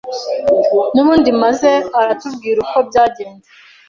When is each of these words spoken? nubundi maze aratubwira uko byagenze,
nubundi 0.93 1.29
maze 1.43 1.71
aratubwira 1.99 2.57
uko 2.65 2.77
byagenze, 2.87 3.49